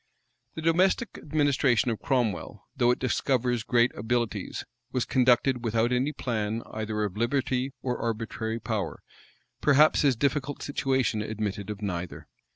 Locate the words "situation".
10.63-11.21